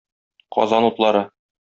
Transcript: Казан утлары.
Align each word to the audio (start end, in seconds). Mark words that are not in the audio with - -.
Казан 0.55 0.87
утлары. 0.87 1.21